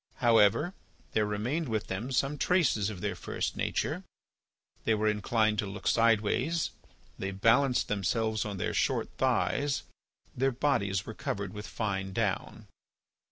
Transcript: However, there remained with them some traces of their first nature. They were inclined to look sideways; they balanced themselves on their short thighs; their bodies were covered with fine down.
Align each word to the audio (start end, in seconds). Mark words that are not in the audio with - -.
However, 0.15 0.73
there 1.11 1.27
remained 1.27 1.69
with 1.69 1.85
them 1.85 2.11
some 2.11 2.39
traces 2.39 2.89
of 2.89 3.01
their 3.01 3.13
first 3.13 3.55
nature. 3.55 4.03
They 4.83 4.95
were 4.95 5.07
inclined 5.07 5.59
to 5.59 5.67
look 5.67 5.85
sideways; 5.85 6.71
they 7.19 7.29
balanced 7.29 7.87
themselves 7.87 8.43
on 8.43 8.57
their 8.57 8.73
short 8.73 9.11
thighs; 9.17 9.83
their 10.35 10.49
bodies 10.51 11.05
were 11.05 11.13
covered 11.13 11.53
with 11.53 11.67
fine 11.67 12.13
down. 12.13 12.65